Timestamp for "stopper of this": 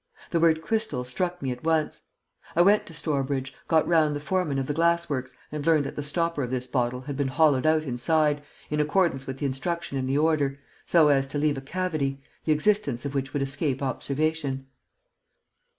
6.01-6.65